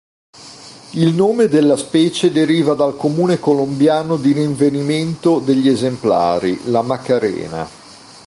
Il 0.93 1.13
nome 1.13 1.47
della 1.47 1.77
specie 1.77 2.31
deriva 2.31 2.73
dal 2.73 2.95
comune 2.95 3.37
colombiano 3.37 4.17
di 4.17 4.31
rinvenimento 4.31 5.37
degli 5.37 5.67
esemplari: 5.69 6.59
La 6.71 6.81
Macarena. 6.81 7.69